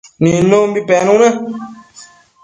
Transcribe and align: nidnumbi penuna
nidnumbi 0.21 0.79
penuna 0.89 1.27